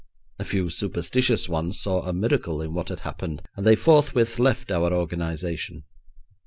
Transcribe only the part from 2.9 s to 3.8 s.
happened, and they